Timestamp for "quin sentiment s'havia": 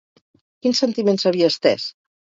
0.63-1.53